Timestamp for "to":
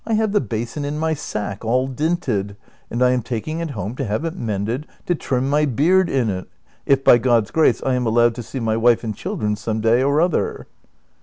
3.97-4.05, 5.05-5.13, 8.33-8.41